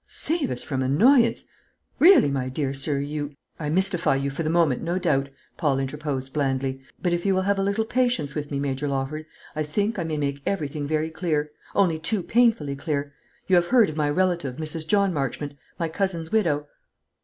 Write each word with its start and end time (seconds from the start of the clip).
"Save 0.03 0.49
us 0.49 0.63
from 0.63 0.81
annoyance! 0.81 1.45
Really, 1.99 2.31
my 2.31 2.49
dear 2.49 2.73
sir, 2.73 2.97
you" 2.97 3.35
"I 3.59 3.69
mystify 3.69 4.15
you 4.15 4.31
for 4.31 4.41
the 4.41 4.49
moment, 4.49 4.81
no 4.81 4.97
doubt," 4.97 5.29
Paul 5.57 5.77
interposed 5.77 6.33
blandly; 6.33 6.81
"but 6.99 7.13
if 7.13 7.23
you 7.23 7.35
will 7.35 7.43
have 7.43 7.59
a 7.59 7.61
little 7.61 7.85
patience 7.85 8.33
with 8.33 8.49
me, 8.49 8.59
Major 8.59 8.87
Lawford, 8.87 9.27
I 9.55 9.61
think 9.61 9.99
I 9.99 10.03
can 10.05 10.19
make 10.19 10.41
everything 10.43 10.87
very 10.87 11.11
clear, 11.11 11.51
only 11.75 11.99
too 11.99 12.23
painfully 12.23 12.75
clear. 12.75 13.13
You 13.45 13.55
have 13.57 13.67
heard 13.67 13.91
of 13.91 13.95
my 13.95 14.09
relative, 14.09 14.55
Mrs. 14.57 14.87
John 14.87 15.13
Marchmont, 15.13 15.53
my 15.77 15.87
cousin's 15.87 16.31
widow?" 16.31 16.65